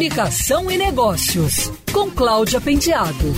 [0.00, 3.34] Comunicação e Negócios, com Cláudia Penteado.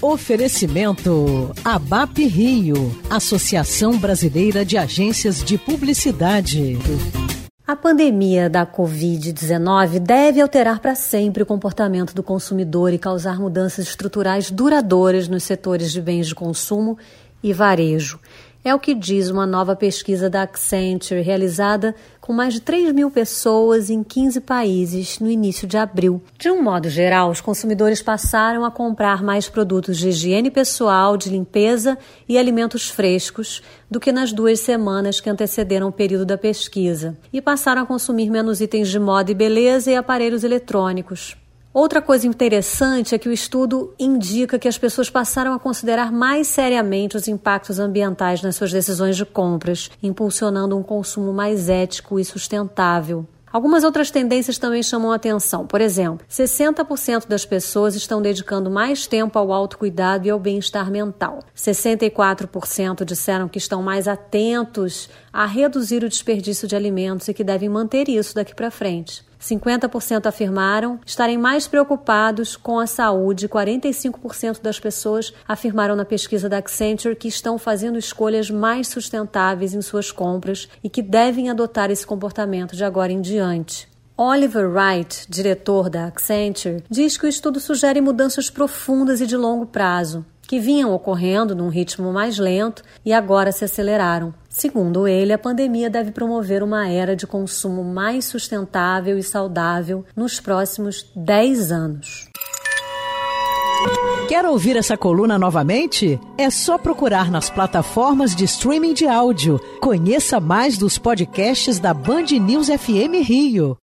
[0.00, 6.78] Oferecimento ABAP Rio, Associação Brasileira de Agências de Publicidade.
[7.66, 13.86] A pandemia da Covid-19 deve alterar para sempre o comportamento do consumidor e causar mudanças
[13.86, 16.96] estruturais duradouras nos setores de bens de consumo
[17.42, 18.18] e varejo.
[18.66, 23.08] É o que diz uma nova pesquisa da Accenture, realizada com mais de 3 mil
[23.08, 26.20] pessoas em 15 países no início de abril.
[26.36, 31.30] De um modo geral, os consumidores passaram a comprar mais produtos de higiene pessoal, de
[31.30, 31.96] limpeza
[32.28, 37.40] e alimentos frescos do que nas duas semanas que antecederam o período da pesquisa, e
[37.40, 41.36] passaram a consumir menos itens de moda e beleza e aparelhos eletrônicos.
[41.76, 46.46] Outra coisa interessante é que o estudo indica que as pessoas passaram a considerar mais
[46.46, 52.24] seriamente os impactos ambientais nas suas decisões de compras, impulsionando um consumo mais ético e
[52.24, 53.26] sustentável.
[53.52, 55.66] Algumas outras tendências também chamam atenção.
[55.66, 61.40] Por exemplo, 60% das pessoas estão dedicando mais tempo ao autocuidado e ao bem-estar mental.
[61.54, 67.68] 64% disseram que estão mais atentos a reduzir o desperdício de alimentos e que devem
[67.68, 69.26] manter isso daqui para frente.
[69.40, 76.58] 50% afirmaram estarem mais preocupados com a saúde, 45% das pessoas afirmaram na pesquisa da
[76.58, 82.06] Accenture que estão fazendo escolhas mais sustentáveis em suas compras e que devem adotar esse
[82.06, 83.88] comportamento de agora em diante.
[84.18, 89.66] Oliver Wright, diretor da Accenture, diz que o estudo sugere mudanças profundas e de longo
[89.66, 94.32] prazo, que vinham ocorrendo num ritmo mais lento e agora se aceleraram.
[94.48, 100.40] Segundo ele, a pandemia deve promover uma era de consumo mais sustentável e saudável nos
[100.40, 102.28] próximos 10 anos.
[104.28, 106.18] Quer ouvir essa coluna novamente?
[106.36, 109.60] É só procurar nas plataformas de streaming de áudio.
[109.80, 113.76] Conheça mais dos podcasts da Band News FM Rio.